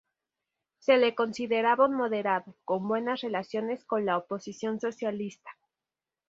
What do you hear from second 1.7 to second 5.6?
un moderado, con buenas relaciones con la oposición socialista.